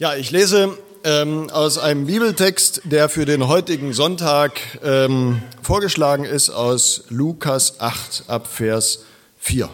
[0.00, 6.50] Ja, ich lese ähm, aus einem Bibeltext, der für den heutigen Sonntag ähm, vorgeschlagen ist,
[6.50, 9.00] aus Lukas 8 ab Vers
[9.40, 9.68] 4.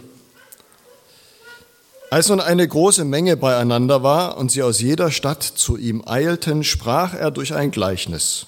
[2.09, 6.65] Als nun eine große Menge beieinander war und sie aus jeder Stadt zu ihm eilten,
[6.65, 8.47] sprach er durch ein Gleichnis.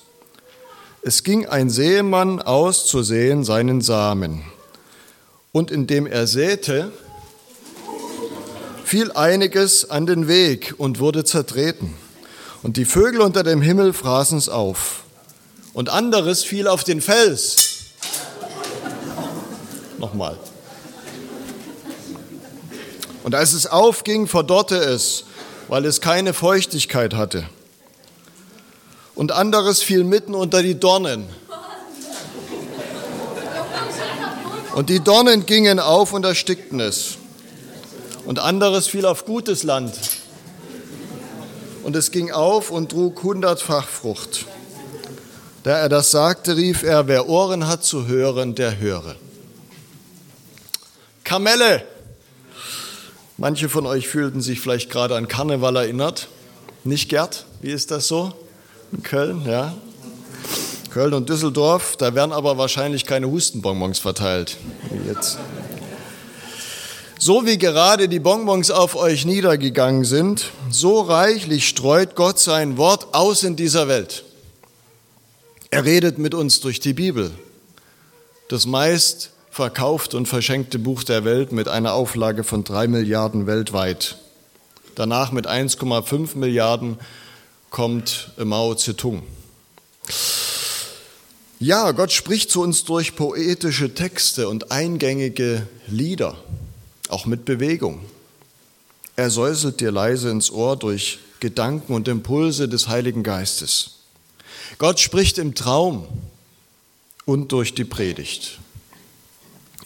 [1.02, 4.44] Es ging ein Sämann aus zu sehen seinen Samen.
[5.52, 6.90] Und indem er säte,
[8.86, 11.92] fiel einiges an den Weg und wurde zertreten.
[12.62, 15.02] Und die Vögel unter dem Himmel fraßen es auf.
[15.72, 17.56] Und anderes fiel auf den Fels.
[19.98, 20.38] Nochmal.
[23.24, 25.24] Und als es aufging, verdorrte es,
[25.66, 27.44] weil es keine Feuchtigkeit hatte.
[29.16, 31.28] Und anderes fiel mitten unter die Dornen.
[34.76, 37.18] Und die Dornen gingen auf und erstickten es
[38.26, 39.94] und anderes fiel auf gutes Land.
[41.84, 44.44] Und es ging auf und trug hundertfach Frucht.
[45.62, 49.16] Da er das sagte, rief er, wer Ohren hat zu hören, der höre.
[51.24, 51.84] Kamelle.
[53.36, 56.28] Manche von euch fühlten sich vielleicht gerade an Karneval erinnert.
[56.84, 57.46] Nicht Gerd?
[57.60, 58.32] Wie ist das so?
[58.92, 59.74] In Köln, ja.
[60.90, 64.56] Köln und Düsseldorf, da werden aber wahrscheinlich keine Hustenbonbons verteilt.
[65.06, 65.38] Jetzt.
[67.26, 73.16] So wie gerade die Bonbons auf euch niedergegangen sind, so reichlich streut Gott sein Wort
[73.16, 74.22] aus in dieser Welt.
[75.72, 77.32] Er redet mit uns durch die Bibel,
[78.48, 84.18] das meist verkaufte und verschenkte Buch der Welt mit einer Auflage von drei Milliarden weltweit.
[84.94, 86.96] Danach mit 1,5 Milliarden
[87.70, 89.24] kommt Mao Zedong.
[91.58, 96.36] Ja, Gott spricht zu uns durch poetische Texte und eingängige Lieder
[97.10, 98.00] auch mit Bewegung.
[99.16, 103.96] Er säuselt dir leise ins Ohr durch Gedanken und Impulse des Heiligen Geistes.
[104.78, 106.06] Gott spricht im Traum
[107.24, 108.58] und durch die Predigt.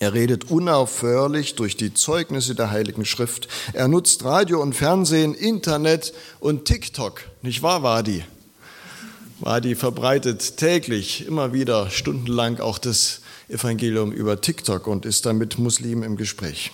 [0.00, 3.48] Er redet unaufhörlich durch die Zeugnisse der Heiligen Schrift.
[3.74, 7.20] Er nutzt Radio und Fernsehen, Internet und TikTok.
[7.42, 8.24] Nicht wahr, Wadi?
[9.40, 16.02] Wadi verbreitet täglich, immer wieder, stundenlang auch das Evangelium über TikTok und ist damit Muslim
[16.02, 16.70] im Gespräch.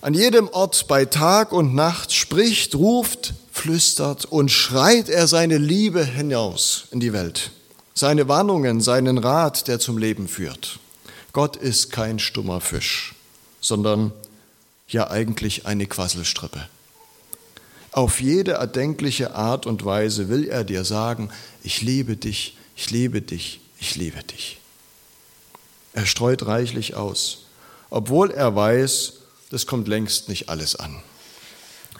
[0.00, 6.04] An jedem Ort bei Tag und Nacht spricht, ruft, flüstert und schreit er seine Liebe
[6.04, 7.52] hinaus in die Welt,
[7.94, 10.80] seine Warnungen, seinen Rat, der zum Leben führt.
[11.32, 13.14] Gott ist kein stummer Fisch,
[13.60, 14.12] sondern
[14.88, 16.66] ja eigentlich eine Quasselstrippe.
[17.92, 21.30] Auf jede erdenkliche Art und Weise will er dir sagen,
[21.62, 24.58] ich liebe dich, ich liebe dich, ich liebe dich.
[25.92, 27.44] Er streut reichlich aus,
[27.92, 29.12] obwohl er weiß,
[29.50, 31.02] das kommt längst nicht alles an.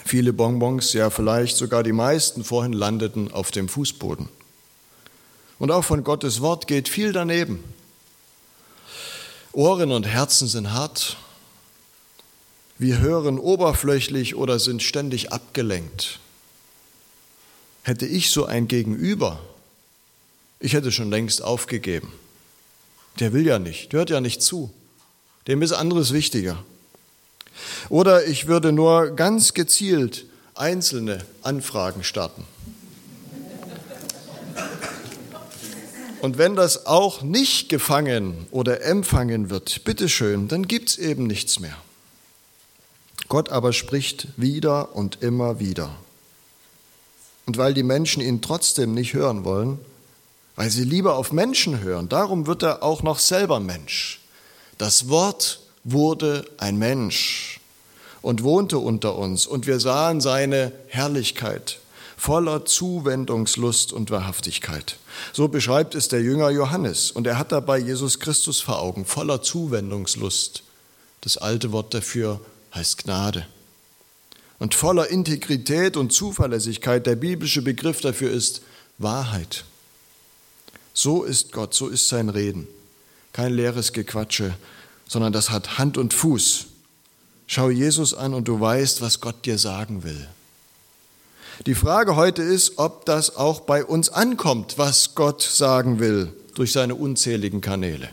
[0.06, 4.30] Viele Bonbons, ja vielleicht sogar die meisten vorhin landeten auf dem Fußboden.
[5.58, 7.62] Und auch von Gottes Wort geht viel daneben.
[9.52, 11.18] Ohren und Herzen sind hart.
[12.78, 16.20] Wir hören oberflächlich oder sind ständig abgelenkt.
[17.82, 19.40] Hätte ich so ein Gegenüber,
[20.58, 22.12] ich hätte schon längst aufgegeben.
[23.20, 24.72] Der will ja nicht, der hört ja nicht zu.
[25.46, 26.62] Dem ist anderes wichtiger.
[27.88, 32.44] Oder ich würde nur ganz gezielt einzelne Anfragen starten.
[36.20, 41.58] Und wenn das auch nicht gefangen oder empfangen wird, bitteschön, dann gibt es eben nichts
[41.58, 41.76] mehr.
[43.28, 45.96] Gott aber spricht wieder und immer wieder.
[47.46, 49.80] Und weil die Menschen ihn trotzdem nicht hören wollen,
[50.54, 54.21] weil sie lieber auf Menschen hören, darum wird er auch noch selber Mensch.
[54.82, 57.60] Das Wort wurde ein Mensch
[58.20, 61.78] und wohnte unter uns, und wir sahen seine Herrlichkeit,
[62.16, 64.96] voller Zuwendungslust und Wahrhaftigkeit.
[65.32, 69.40] So beschreibt es der Jünger Johannes, und er hat dabei Jesus Christus vor Augen, voller
[69.40, 70.64] Zuwendungslust.
[71.20, 72.40] Das alte Wort dafür
[72.74, 73.46] heißt Gnade.
[74.58, 78.62] Und voller Integrität und Zuverlässigkeit, der biblische Begriff dafür ist
[78.98, 79.64] Wahrheit.
[80.92, 82.66] So ist Gott, so ist sein Reden.
[83.32, 84.54] Kein leeres Gequatsche,
[85.08, 86.66] sondern das hat Hand und Fuß.
[87.46, 90.28] Schau Jesus an und du weißt, was Gott dir sagen will.
[91.66, 96.72] Die Frage heute ist, ob das auch bei uns ankommt, was Gott sagen will durch
[96.72, 98.08] seine unzähligen Kanäle.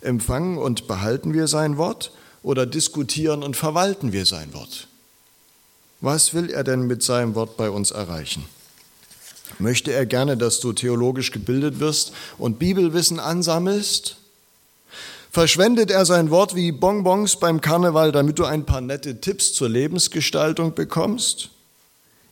[0.00, 2.12] Empfangen und behalten wir sein Wort
[2.42, 4.88] oder diskutieren und verwalten wir sein Wort?
[6.00, 8.44] Was will er denn mit seinem Wort bei uns erreichen?
[9.58, 14.16] Möchte er gerne, dass du theologisch gebildet wirst und Bibelwissen ansammelst?
[15.30, 19.68] verschwendet er sein Wort wie Bonbons beim Karneval, damit du ein paar nette Tipps zur
[19.68, 21.50] Lebensgestaltung bekommst?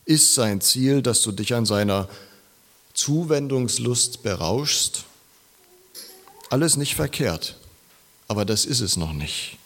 [0.05, 2.09] Ist sein Ziel, dass du dich an seiner
[2.93, 5.05] Zuwendungslust berauschst?
[6.49, 7.55] Alles nicht verkehrt,
[8.27, 9.57] aber das ist es noch nicht.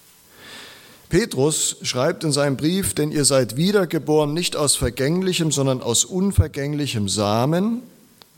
[1.12, 7.10] Petrus schreibt in seinem Brief, denn ihr seid wiedergeboren nicht aus vergänglichem, sondern aus unvergänglichem
[7.10, 7.84] Samen,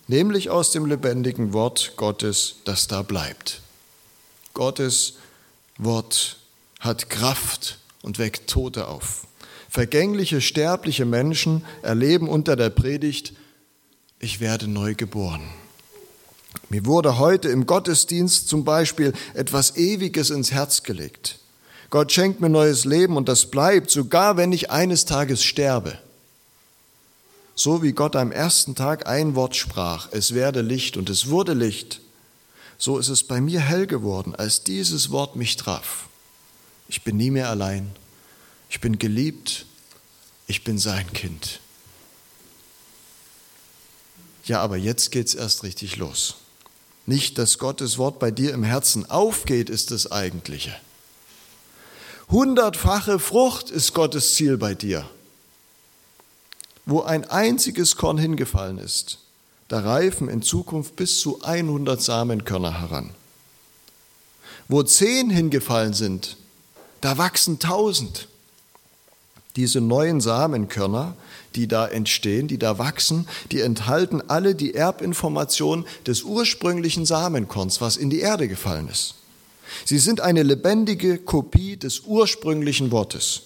[0.07, 3.61] nämlich aus dem lebendigen Wort Gottes, das da bleibt.
[4.55, 5.17] Gottes
[5.77, 6.37] Wort
[6.79, 9.27] hat Kraft und weckt Tote auf.
[9.69, 13.33] Vergängliche, sterbliche Menschen erleben unter der Predigt,
[14.17, 15.43] ich werde neu geboren.
[16.69, 21.37] Mir wurde heute im Gottesdienst zum Beispiel etwas Ewiges ins Herz gelegt.
[21.93, 25.99] Gott schenkt mir neues Leben und das bleibt, sogar wenn ich eines Tages sterbe.
[27.53, 31.53] So wie Gott am ersten Tag ein Wort sprach, es werde Licht und es wurde
[31.53, 32.01] Licht,
[32.79, 36.07] so ist es bei mir hell geworden, als dieses Wort mich traf.
[36.87, 37.91] Ich bin nie mehr allein.
[38.71, 39.67] Ich bin geliebt.
[40.47, 41.59] Ich bin sein Kind.
[44.45, 46.37] Ja, aber jetzt geht es erst richtig los.
[47.05, 50.75] Nicht, dass Gottes Wort bei dir im Herzen aufgeht, ist das Eigentliche.
[52.33, 55.05] Hundertfache Frucht ist Gottes Ziel bei dir.
[56.87, 59.19] Wo ein einziges Korn hingefallen ist,
[59.67, 63.11] da reifen in Zukunft bis zu 100 Samenkörner heran.
[64.67, 66.37] Wo zehn hingefallen sind,
[67.01, 68.27] da wachsen tausend.
[69.55, 71.15] Diese neuen Samenkörner,
[71.53, 77.95] die da entstehen, die da wachsen, die enthalten alle die Erbinformation des ursprünglichen Samenkorns, was
[77.95, 79.17] in die Erde gefallen ist.
[79.85, 83.43] Sie sind eine lebendige Kopie des ursprünglichen Wortes.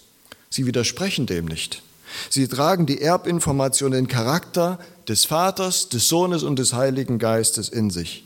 [0.49, 1.81] Sie widersprechen dem nicht.
[2.29, 7.89] Sie tragen die Erbinformation, den Charakter des Vaters, des Sohnes und des Heiligen Geistes in
[7.89, 8.23] sich.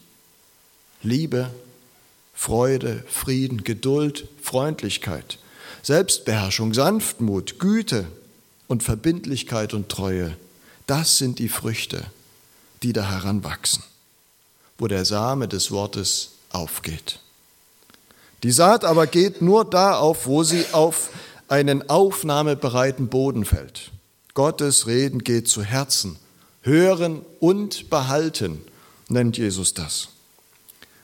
[1.04, 1.50] Liebe,
[2.34, 5.40] Freude, Frieden, Geduld, Freundlichkeit,
[5.84, 8.08] Selbstbeherrschung, Sanftmut, Güte
[8.68, 10.36] und Verbindlichkeit und Treue.
[10.88, 12.06] Das sind die Früchte,
[12.84, 13.84] die da heranwachsen,
[14.78, 17.20] wo der Same des Wortes aufgeht.
[18.44, 21.10] Die Saat aber geht nur da auf, wo sie auf
[21.48, 23.92] einen aufnahmebereiten Boden fällt.
[24.34, 26.18] Gottes Reden geht zu Herzen.
[26.62, 28.62] Hören und behalten
[29.10, 30.10] nennt Jesus das.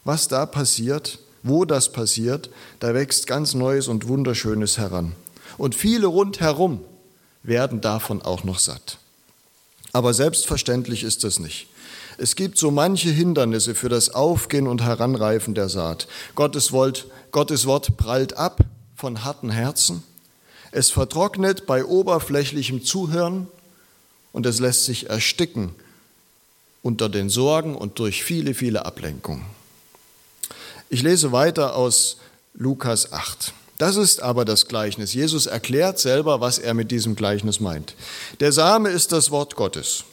[0.03, 2.49] Was da passiert, wo das passiert,
[2.79, 5.13] da wächst ganz Neues und Wunderschönes heran.
[5.57, 6.79] Und viele rundherum
[7.43, 8.99] werden davon auch noch satt.
[9.93, 11.67] Aber selbstverständlich ist es nicht.
[12.17, 16.07] Es gibt so manche Hindernisse für das Aufgehen und Heranreifen der Saat.
[16.33, 18.61] Gottes Wort, Gottes Wort prallt ab
[18.95, 20.03] von harten Herzen.
[20.71, 23.47] Es vertrocknet bei oberflächlichem Zuhören
[24.33, 25.75] und es lässt sich ersticken
[26.81, 29.45] unter den Sorgen und durch viele, viele Ablenkungen.
[30.89, 32.17] Ich lese weiter aus
[32.53, 33.53] Lukas 8.
[33.77, 35.13] Das ist aber das Gleichnis.
[35.13, 37.93] Jesus erklärt selber, was er mit diesem Gleichnis meint.
[38.39, 40.05] Der Same ist das Wort Gottes.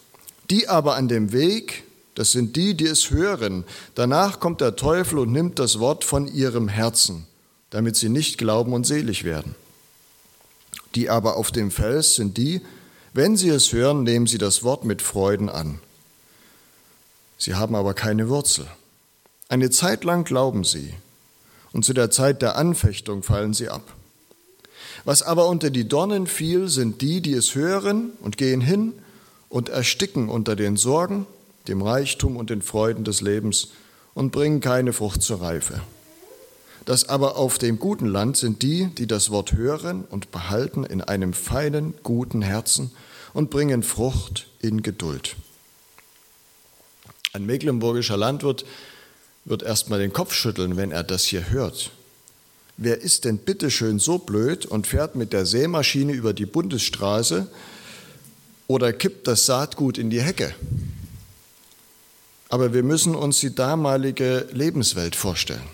[0.50, 3.64] Die aber an dem Weg, das sind die, die es hören.
[3.94, 7.26] Danach kommt der Teufel und nimmt das Wort von ihrem Herzen,
[7.70, 9.54] damit sie nicht glauben und selig werden.
[10.94, 12.60] Die aber auf dem Fels sind die,
[13.12, 15.80] wenn sie es hören, nehmen sie das Wort mit Freuden an.
[17.36, 18.66] Sie haben aber keine Wurzel.
[19.48, 20.94] Eine Zeit lang glauben sie,
[21.72, 23.82] und zu der Zeit der Anfechtung fallen sie ab.
[25.04, 28.92] Was aber unter die Dornen fiel, sind die, die es hören und gehen hin
[29.48, 31.26] und ersticken unter den Sorgen,
[31.68, 33.68] dem Reichtum und den Freuden des Lebens
[34.14, 35.80] und bringen keine Frucht zur Reife.
[36.84, 41.00] Das aber auf dem guten Land sind die, die das Wort hören und behalten in
[41.00, 42.90] einem feinen, guten Herzen
[43.32, 45.36] und bringen Frucht in Geduld.
[47.32, 48.64] Ein mecklenburgischer Landwirt
[49.44, 51.90] wird erstmal den Kopf schütteln, wenn er das hier hört.
[52.76, 57.48] Wer ist denn bitteschön so blöd und fährt mit der Sämaschine über die Bundesstraße
[58.66, 60.54] oder kippt das Saatgut in die Hecke?
[62.54, 65.66] Aber wir müssen uns die damalige Lebenswelt vorstellen.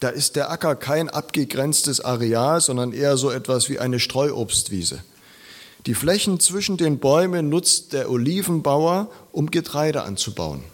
[0.00, 5.04] Da ist der Acker kein abgegrenztes Areal, sondern eher so etwas wie eine Streuobstwiese.
[5.84, 10.64] Die Flächen zwischen den Bäumen nutzt der Olivenbauer, um Getreide anzubauen.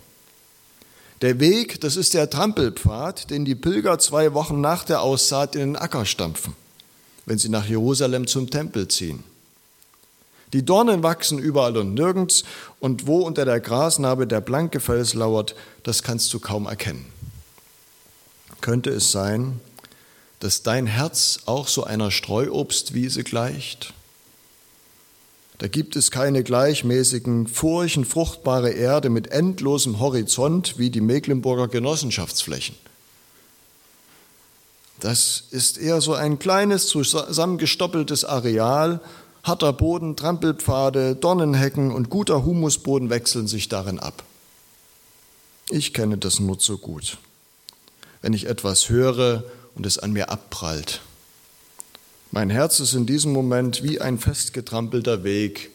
[1.22, 5.72] Der Weg, das ist der Trampelpfad, den die Pilger zwei Wochen nach der Aussaat in
[5.72, 6.54] den Acker stampfen,
[7.26, 9.25] wenn sie nach Jerusalem zum Tempel ziehen.
[10.52, 12.44] Die Dornen wachsen überall und nirgends,
[12.78, 17.06] und wo unter der Grasnarbe der blanke Fels lauert, das kannst du kaum erkennen.
[18.61, 19.61] Könnte es sein,
[20.40, 23.94] dass dein Herz auch so einer Streuobstwiese gleicht?
[25.59, 32.75] Da gibt es keine gleichmäßigen Furchen, fruchtbare Erde mit endlosem Horizont wie die Mecklenburger Genossenschaftsflächen.
[34.99, 39.00] Das ist eher so ein kleines, zusammengestoppeltes Areal,
[39.42, 44.22] Harter Boden, Trampelpfade, Dornenhecken und guter Humusboden wechseln sich darin ab.
[45.68, 47.18] Ich kenne das nur zu gut.
[48.20, 49.42] Wenn ich etwas höre
[49.75, 51.00] und es an mir abprallt.
[52.30, 55.70] Mein Herz ist in diesem Moment wie ein festgetrampelter Weg,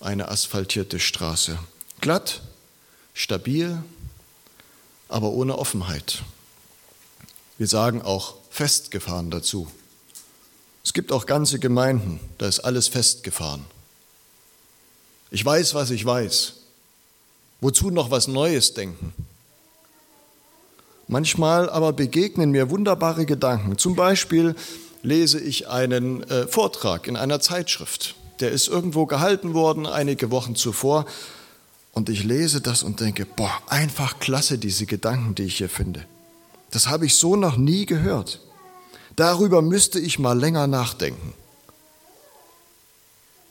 [0.00, 1.58] eine asphaltierte Straße.
[2.00, 2.40] Glatt,
[3.14, 3.82] stabil,
[5.08, 6.22] aber ohne Offenheit.
[7.58, 9.68] Wir sagen auch festgefahren dazu.
[10.84, 13.64] Es gibt auch ganze Gemeinden, da ist alles festgefahren.
[15.30, 16.54] Ich weiß, was ich weiß.
[17.60, 19.14] Wozu noch was Neues denken?
[21.08, 23.78] Manchmal aber begegnen mir wunderbare Gedanken.
[23.78, 24.56] Zum Beispiel
[25.02, 28.14] lese ich einen äh, Vortrag in einer Zeitschrift.
[28.40, 31.06] Der ist irgendwo gehalten worden, einige Wochen zuvor.
[31.92, 36.04] Und ich lese das und denke, boah, einfach klasse, diese Gedanken, die ich hier finde.
[36.70, 38.40] Das habe ich so noch nie gehört.
[39.16, 41.34] Darüber müsste ich mal länger nachdenken.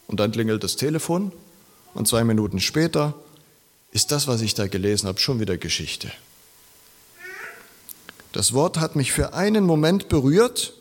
[0.07, 1.31] Und dann klingelt das Telefon
[1.93, 3.13] und zwei Minuten später
[3.91, 6.11] ist das, was ich da gelesen habe, schon wieder Geschichte.
[8.31, 10.73] Das Wort hat mich für einen Moment berührt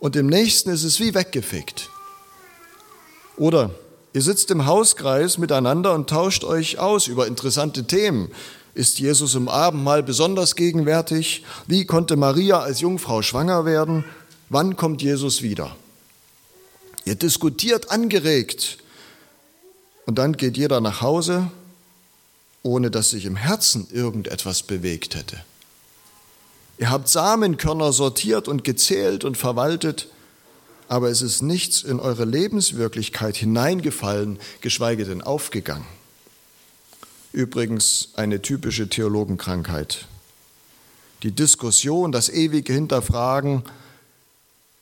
[0.00, 1.88] und im nächsten ist es wie weggefegt.
[3.36, 3.70] Oder
[4.12, 8.30] ihr sitzt im Hauskreis miteinander und tauscht euch aus über interessante Themen.
[8.74, 11.44] Ist Jesus im Abendmahl besonders gegenwärtig?
[11.66, 14.04] Wie konnte Maria als Jungfrau schwanger werden?
[14.48, 15.76] Wann kommt Jesus wieder?
[17.04, 18.78] Ihr diskutiert angeregt
[20.06, 21.50] und dann geht jeder nach Hause,
[22.62, 25.44] ohne dass sich im Herzen irgendetwas bewegt hätte.
[26.78, 30.08] Ihr habt Samenkörner sortiert und gezählt und verwaltet,
[30.88, 35.86] aber es ist nichts in eure Lebenswirklichkeit hineingefallen, geschweige denn aufgegangen.
[37.34, 40.06] Übrigens eine typische Theologenkrankheit.
[41.24, 43.64] Die Diskussion, das ewige Hinterfragen,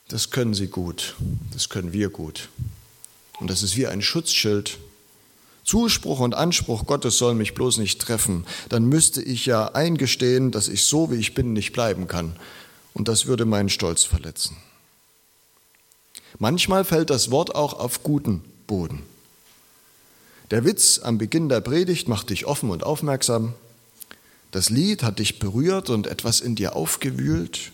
[0.08, 1.16] das können sie gut,
[1.54, 2.50] das können wir gut.
[3.40, 4.76] Und das ist wie ein Schutzschild
[5.64, 10.68] Zuspruch und Anspruch Gottes sollen mich bloß nicht treffen, dann müsste ich ja eingestehen, dass
[10.68, 12.36] ich so, wie ich bin, nicht bleiben kann.
[12.92, 14.58] Und das würde meinen Stolz verletzen.
[16.38, 19.04] Manchmal fällt das Wort auch auf guten Boden.
[20.52, 23.54] Der Witz am Beginn der Predigt macht dich offen und aufmerksam.
[24.50, 27.72] Das Lied hat dich berührt und etwas in dir aufgewühlt.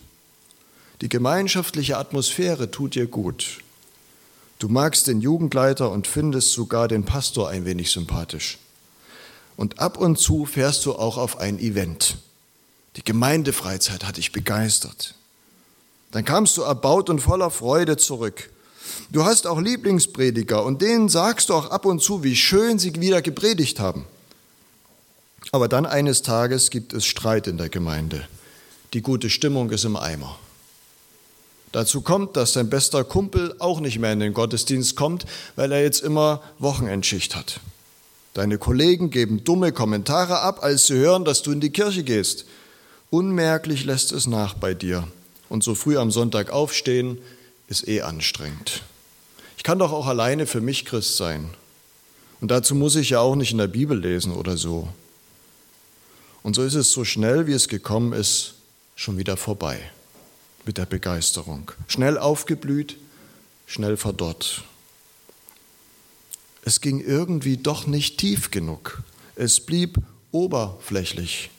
[1.01, 3.57] Die gemeinschaftliche Atmosphäre tut dir gut.
[4.59, 8.59] Du magst den Jugendleiter und findest sogar den Pastor ein wenig sympathisch.
[9.57, 12.15] Und ab und zu fährst du auch auf ein Event.
[12.95, 15.15] Die Gemeindefreizeit hat dich begeistert.
[16.11, 18.49] Dann kamst du erbaut und voller Freude zurück.
[19.11, 22.93] Du hast auch Lieblingsprediger und denen sagst du auch ab und zu, wie schön sie
[22.99, 24.05] wieder gepredigt haben.
[25.51, 28.27] Aber dann eines Tages gibt es Streit in der Gemeinde.
[28.93, 30.37] Die gute Stimmung ist im Eimer.
[31.71, 35.83] Dazu kommt, dass dein bester Kumpel auch nicht mehr in den Gottesdienst kommt, weil er
[35.83, 37.59] jetzt immer Wochenendschicht hat.
[38.33, 42.45] Deine Kollegen geben dumme Kommentare ab, als sie hören, dass du in die Kirche gehst.
[43.11, 45.07] Unmerklich lässt es nach bei dir.
[45.47, 47.19] Und so früh am Sonntag aufstehen,
[47.69, 48.83] ist eh anstrengend.
[49.57, 51.51] Ich kann doch auch alleine für mich Christ sein.
[52.41, 54.89] Und dazu muss ich ja auch nicht in der Bibel lesen oder so.
[56.41, 58.55] Und so ist es so schnell, wie es gekommen ist,
[58.95, 59.79] schon wieder vorbei
[60.65, 61.71] mit der Begeisterung.
[61.87, 62.97] Schnell aufgeblüht,
[63.67, 64.63] schnell verdorrt.
[66.63, 69.03] Es ging irgendwie doch nicht tief genug.
[69.35, 69.97] Es blieb
[70.31, 71.49] oberflächlich.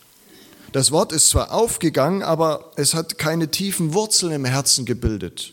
[0.73, 5.53] Das Wort ist zwar aufgegangen, aber es hat keine tiefen Wurzeln im Herzen gebildet.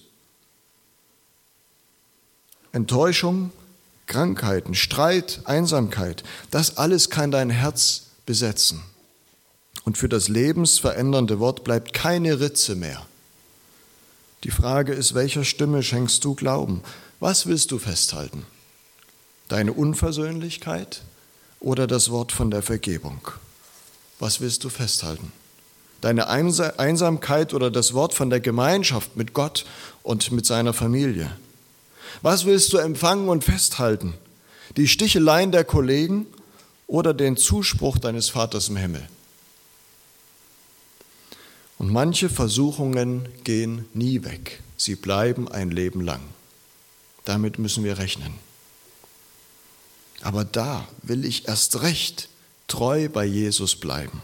[2.72, 3.52] Enttäuschung,
[4.08, 8.82] Krankheiten, Streit, Einsamkeit, das alles kann dein Herz besetzen.
[9.84, 13.06] Und für das lebensverändernde Wort bleibt keine Ritze mehr.
[14.44, 16.82] Die Frage ist, welcher Stimme schenkst du Glauben?
[17.20, 18.46] Was willst du festhalten?
[19.48, 21.02] Deine Unversöhnlichkeit
[21.60, 23.32] oder das Wort von der Vergebung?
[24.20, 25.32] Was willst du festhalten?
[26.02, 29.66] Deine Einsamkeit oder das Wort von der Gemeinschaft mit Gott
[30.04, 31.32] und mit seiner Familie?
[32.22, 34.14] Was willst du empfangen und festhalten?
[34.76, 36.28] Die Sticheleien der Kollegen
[36.88, 39.08] oder den Zuspruch deines Vaters im Himmel?
[41.78, 44.62] Und manche Versuchungen gehen nie weg.
[44.78, 46.22] Sie bleiben ein Leben lang.
[47.26, 48.34] Damit müssen wir rechnen.
[50.22, 52.30] Aber da will ich erst recht
[52.68, 54.22] treu bei Jesus bleiben.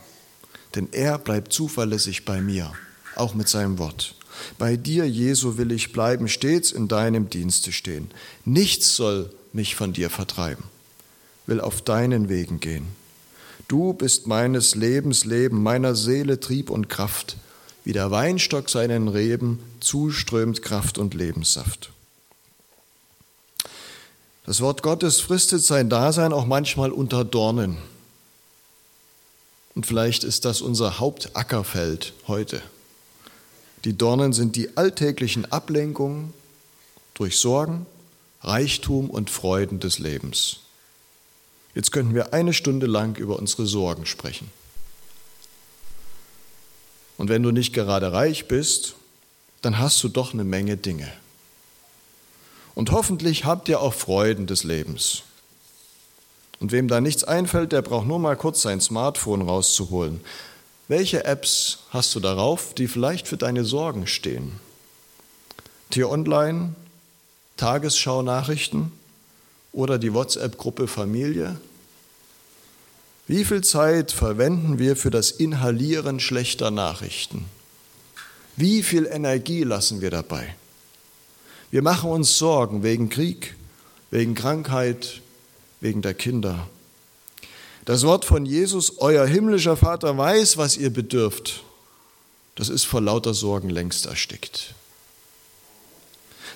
[0.76, 2.72] Denn er bleibt zuverlässig bei mir,
[3.16, 4.16] auch mit seinem Wort.
[4.58, 8.10] Bei dir, Jesu, will ich bleiben, stets in deinem Dienste stehen.
[8.46, 10.66] Nichts soll mich von dir vertreiben,
[11.46, 12.88] will auf deinen Wegen gehen.
[13.68, 17.38] Du bist meines Lebens Leben, meiner Seele Trieb und Kraft.
[17.86, 21.92] Wie der Weinstock seinen Reben zuströmt Kraft und Lebenssaft.
[24.46, 27.78] Das Wort Gottes fristet sein Dasein auch manchmal unter Dornen.
[29.76, 32.62] Und vielleicht ist das unser Hauptackerfeld heute.
[33.86, 36.34] Die Dornen sind die alltäglichen Ablenkungen
[37.14, 37.86] durch Sorgen,
[38.42, 40.60] Reichtum und Freuden des Lebens.
[41.76, 44.50] Jetzt könnten wir eine Stunde lang über unsere Sorgen sprechen.
[47.18, 48.96] Und wenn du nicht gerade reich bist,
[49.62, 51.12] dann hast du doch eine Menge Dinge.
[52.76, 55.24] Und hoffentlich habt ihr auch Freuden des Lebens.
[56.60, 60.22] Und wem da nichts einfällt, der braucht nur mal kurz sein Smartphone rauszuholen.
[60.88, 64.60] Welche Apps hast du darauf, die vielleicht für deine Sorgen stehen?
[65.90, 66.76] Tier Online,
[67.58, 68.92] Tagesschau-Nachrichten
[69.72, 71.58] oder die WhatsApp-Gruppe Familie?
[73.28, 77.46] Wie viel Zeit verwenden wir für das Inhalieren schlechter Nachrichten?
[78.58, 80.56] Wie viel Energie lassen wir dabei?
[81.72, 83.56] Wir machen uns Sorgen wegen Krieg,
[84.12, 85.22] wegen Krankheit,
[85.80, 86.68] wegen der Kinder.
[87.86, 91.64] Das Wort von Jesus, euer himmlischer Vater weiß, was ihr bedürft,
[92.56, 94.74] das ist vor lauter Sorgen längst erstickt.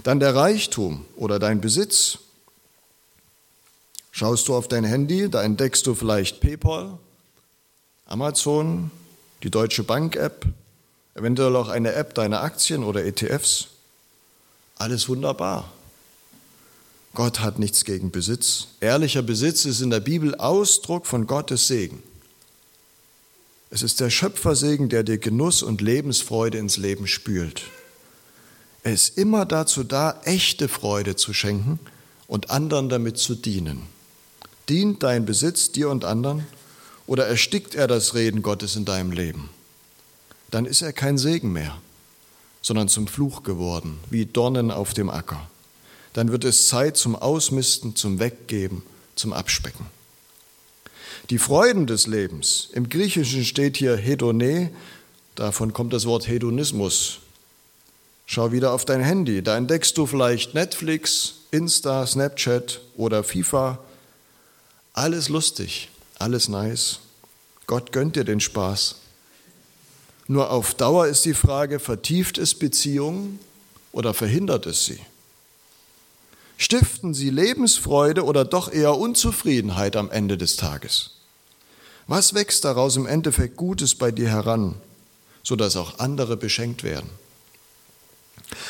[0.03, 2.19] Dann der Reichtum oder dein Besitz.
[4.11, 6.97] Schaust du auf dein Handy, da entdeckst du vielleicht PayPal,
[8.05, 8.89] Amazon,
[9.43, 10.45] die Deutsche Bank-App,
[11.13, 13.67] eventuell auch eine App deiner Aktien oder ETFs.
[14.77, 15.71] Alles wunderbar.
[17.17, 18.67] Gott hat nichts gegen Besitz.
[18.79, 22.03] Ehrlicher Besitz ist in der Bibel Ausdruck von Gottes Segen.
[23.71, 27.63] Es ist der Schöpfersegen, der dir Genuss und Lebensfreude ins Leben spült.
[28.83, 31.79] Er ist immer dazu da, echte Freude zu schenken
[32.27, 33.87] und anderen damit zu dienen.
[34.69, 36.45] Dient dein Besitz dir und anderen
[37.07, 39.49] oder erstickt er das Reden Gottes in deinem Leben?
[40.51, 41.81] Dann ist er kein Segen mehr,
[42.61, 45.49] sondern zum Fluch geworden, wie Dornen auf dem Acker.
[46.17, 48.81] Dann wird es Zeit zum Ausmisten, zum Weggeben,
[49.13, 49.85] zum Abspecken.
[51.29, 54.71] Die Freuden des Lebens, im Griechischen steht hier Hedone,
[55.35, 57.19] davon kommt das Wort Hedonismus.
[58.25, 63.77] Schau wieder auf dein Handy, da entdeckst du vielleicht Netflix, Insta, Snapchat oder FIFA
[64.93, 66.97] alles lustig, alles nice.
[67.67, 68.95] Gott gönnt dir den Spaß.
[70.27, 73.37] Nur auf Dauer ist die Frage, vertieft es Beziehungen
[73.91, 74.99] oder verhindert es sie?
[76.57, 81.11] Stiften sie Lebensfreude oder doch eher Unzufriedenheit am Ende des Tages?
[82.07, 84.75] Was wächst daraus im Endeffekt Gutes bei dir heran,
[85.43, 87.09] sodass auch andere beschenkt werden?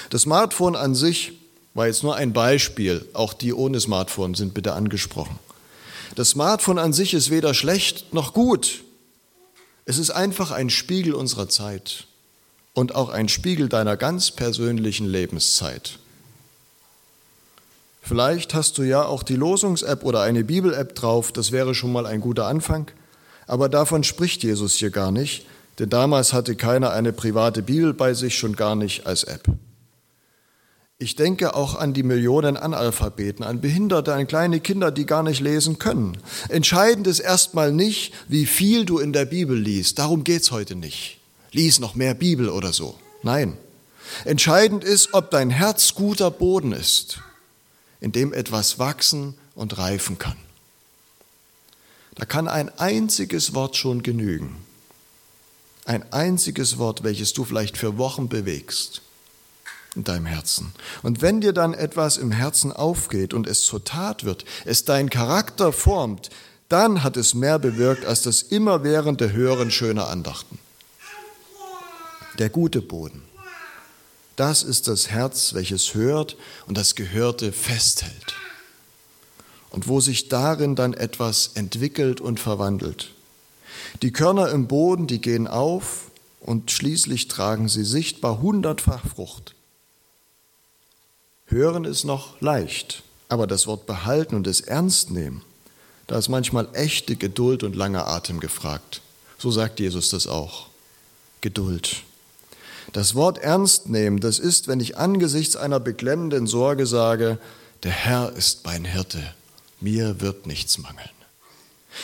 [0.09, 1.33] Das Smartphone an sich
[1.73, 5.39] war jetzt nur ein Beispiel, auch die ohne Smartphone sind bitte angesprochen.
[6.15, 8.83] Das Smartphone an sich ist weder schlecht noch gut.
[9.85, 12.07] Es ist einfach ein Spiegel unserer Zeit
[12.73, 15.99] und auch ein Spiegel deiner ganz persönlichen Lebenszeit.
[18.07, 22.05] Vielleicht hast du ja auch die Losungs-App oder eine Bibel-App drauf, das wäre schon mal
[22.05, 22.89] ein guter Anfang.
[23.47, 25.45] Aber davon spricht Jesus hier gar nicht,
[25.77, 29.43] denn damals hatte keiner eine private Bibel bei sich, schon gar nicht als App.
[30.99, 35.41] Ich denke auch an die Millionen Analphabeten, an Behinderte, an kleine Kinder, die gar nicht
[35.41, 36.17] lesen können.
[36.47, 39.99] Entscheidend ist erstmal nicht, wie viel du in der Bibel liest.
[39.99, 41.19] Darum geht's heute nicht.
[41.51, 42.97] Lies noch mehr Bibel oder so.
[43.21, 43.57] Nein.
[44.23, 47.19] Entscheidend ist, ob dein Herz guter Boden ist,
[48.01, 50.37] in dem etwas wachsen und reifen kann.
[52.15, 54.55] Da kann ein einziges Wort schon genügen.
[55.85, 59.01] Ein einziges Wort, welches du vielleicht für Wochen bewegst
[59.95, 60.73] in deinem Herzen.
[61.01, 65.09] Und wenn dir dann etwas im Herzen aufgeht und es zur Tat wird, es deinen
[65.09, 66.29] Charakter formt,
[66.69, 70.59] dann hat es mehr bewirkt als das immerwährende Hören schöner Andachten.
[72.37, 73.26] Der gute Boden.
[74.37, 78.35] Das ist das Herz, welches hört und das Gehörte festhält.
[79.71, 83.11] Und wo sich darin dann etwas entwickelt und verwandelt.
[84.03, 89.55] Die Körner im Boden, die gehen auf und schließlich tragen sie sichtbar hundertfach Frucht.
[91.47, 95.41] Hören ist noch leicht, aber das Wort behalten und es ernst nehmen,
[96.05, 99.01] da ist manchmal echte Geduld und langer Atem gefragt.
[99.39, 100.67] So sagt Jesus das auch.
[101.41, 102.03] Geduld.
[102.93, 107.37] Das Wort ernst nehmen, das ist, wenn ich angesichts einer beklemmenden Sorge sage,
[107.83, 109.21] der Herr ist mein Hirte,
[109.79, 111.09] mir wird nichts mangeln.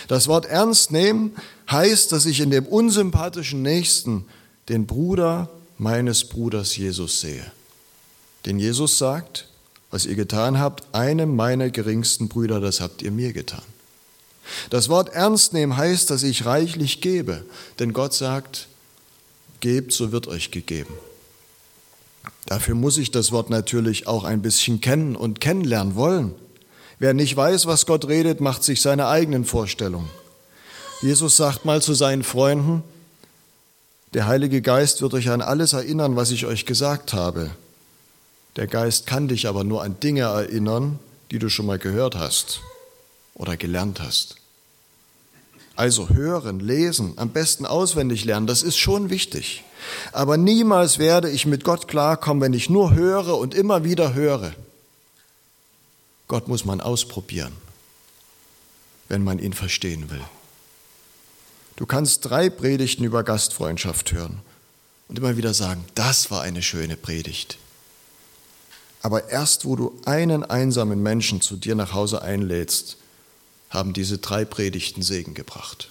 [0.07, 1.35] Das Wort ernst nehmen
[1.69, 4.25] heißt, dass ich in dem unsympathischen Nächsten
[4.69, 7.51] den Bruder meines Bruders Jesus sehe.
[8.45, 9.47] Denn Jesus sagt,
[9.91, 13.61] was ihr getan habt, einem meiner geringsten Brüder, das habt ihr mir getan.
[14.69, 17.45] Das Wort ernst nehmen heißt, dass ich reichlich gebe,
[17.79, 18.67] denn Gott sagt,
[19.63, 20.93] gebt, so wird euch gegeben.
[22.45, 26.35] Dafür muss ich das Wort natürlich auch ein bisschen kennen und kennenlernen wollen.
[26.99, 30.09] Wer nicht weiß, was Gott redet, macht sich seine eigenen Vorstellungen.
[31.01, 32.83] Jesus sagt mal zu seinen Freunden,
[34.13, 37.49] der Heilige Geist wird euch an alles erinnern, was ich euch gesagt habe.
[38.57, 40.99] Der Geist kann dich aber nur an Dinge erinnern,
[41.31, 42.59] die du schon mal gehört hast
[43.33, 44.35] oder gelernt hast.
[45.75, 49.63] Also hören, lesen, am besten auswendig lernen, das ist schon wichtig.
[50.11, 54.53] Aber niemals werde ich mit Gott klarkommen, wenn ich nur höre und immer wieder höre.
[56.27, 57.53] Gott muss man ausprobieren,
[59.09, 60.21] wenn man ihn verstehen will.
[61.75, 64.41] Du kannst drei Predigten über Gastfreundschaft hören
[65.07, 67.57] und immer wieder sagen, das war eine schöne Predigt.
[69.01, 72.97] Aber erst wo du einen einsamen Menschen zu dir nach Hause einlädst,
[73.73, 75.89] haben diese drei Predigten Segen gebracht.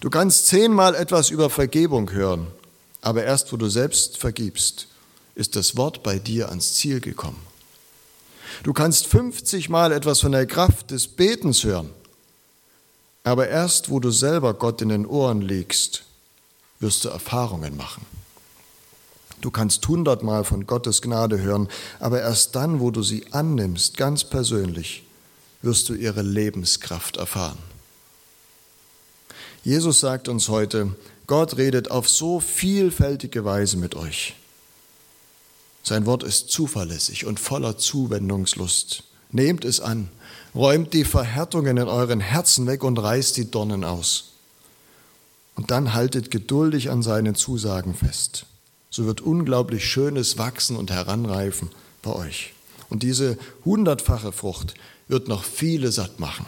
[0.00, 2.46] Du kannst zehnmal etwas über Vergebung hören,
[3.00, 4.88] aber erst wo du selbst vergibst,
[5.34, 7.40] ist das Wort bei dir ans Ziel gekommen.
[8.62, 11.90] Du kannst 50 Mal etwas von der Kraft des Betens hören,
[13.24, 16.04] aber erst wo du selber Gott in den Ohren legst,
[16.78, 18.06] wirst du Erfahrungen machen.
[19.40, 21.68] Du kannst hundertmal von Gottes Gnade hören,
[22.00, 25.05] aber erst dann, wo du sie annimmst, ganz persönlich,
[25.66, 27.58] wirst du ihre Lebenskraft erfahren.
[29.62, 34.34] Jesus sagt uns heute, Gott redet auf so vielfältige Weise mit euch.
[35.82, 39.02] Sein Wort ist zuverlässig und voller Zuwendungslust.
[39.30, 40.08] Nehmt es an
[40.56, 44.32] räumt die Verhärtungen in euren Herzen weg und reißt die Dornen aus.
[45.54, 48.46] Und dann haltet geduldig an seinen Zusagen fest.
[48.90, 51.70] So wird unglaublich Schönes wachsen und heranreifen
[52.02, 52.54] bei euch.
[52.88, 54.74] Und diese hundertfache Frucht
[55.08, 56.46] wird noch viele satt machen.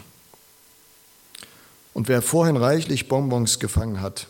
[1.93, 4.27] Und wer vorhin reichlich Bonbons gefangen hat,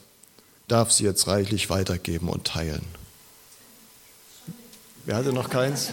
[0.68, 2.86] darf sie jetzt reichlich weitergeben und teilen.
[5.06, 5.92] Wer hatte noch keins?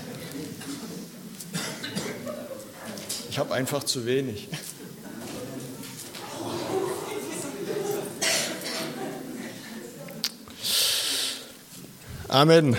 [3.31, 4.49] Ich habe einfach zu wenig.
[12.29, 12.77] Amen.